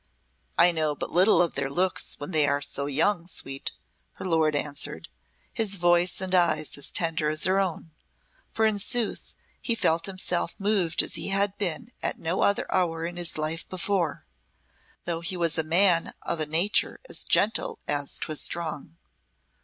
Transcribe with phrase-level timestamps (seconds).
[0.57, 3.73] "I know but little of their looks when they are so young, sweet,"
[4.13, 5.09] her lord answered,
[5.53, 7.91] his voice and eyes as tender as her own;
[8.51, 13.05] for in sooth he felt himself moved as he had been at no other hour
[13.05, 14.25] in his life before,
[15.05, 18.97] though he was a man of a nature as gentle as 'twas strong.